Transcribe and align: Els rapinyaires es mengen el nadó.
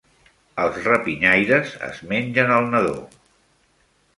Els 0.63 0.77
rapinyaires 0.87 1.75
es 1.89 2.01
mengen 2.13 2.55
el 2.57 2.71
nadó. 2.73 2.99